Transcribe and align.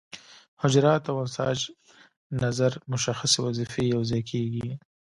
حجرات 0.61 1.03
او 1.11 1.15
انساج 1.23 1.59
نظر 2.43 2.71
مشخصې 2.91 3.39
وظیفې 3.47 3.81
یوځای 3.93 4.21
کیږي. 4.31 4.69